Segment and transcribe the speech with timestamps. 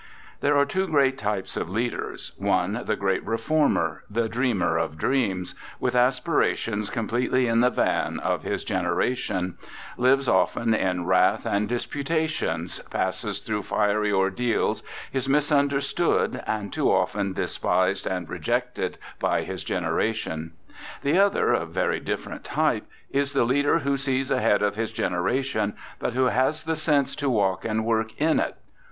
[0.39, 5.53] There are two great types of leaders; one, the great reformer, the dreamer of dreams—
[5.79, 9.59] with aspirations com pletely in the van of his generation—
[9.99, 14.81] lives often in wrath and disputations, passes through fiery ordeals,
[15.13, 20.53] is misunderstood, and too often despised and rejected by his generation.
[21.03, 25.75] The other, a very different type, is the leader who sees ahead of his generation,
[25.99, 28.55] but who has the sense to walk and work in it.